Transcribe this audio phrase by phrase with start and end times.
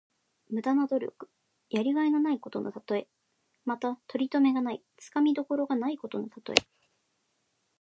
[0.49, 1.29] 無駄な努力。
[1.69, 3.07] やりがいのないことのたとえ。
[3.65, 6.55] また、とりとめがない、つかみどころがないことのたとえ。